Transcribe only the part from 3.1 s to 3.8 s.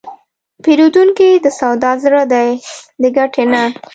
ګټې نه.